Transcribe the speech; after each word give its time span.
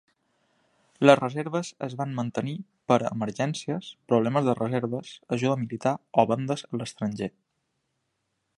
Les 1.07 1.17
reserves 1.19 1.67
es 1.87 1.93
van 1.99 2.15
mantenir 2.19 2.55
per 2.91 2.97
a 3.03 3.11
emergències, 3.17 3.89
problemes 4.13 4.47
de 4.49 4.55
reserves, 4.61 5.15
ajuda 5.37 5.61
militar 5.67 5.95
o 6.25 6.29
vendes 6.33 6.65
a 6.71 6.81
l'estranger. 6.83 7.29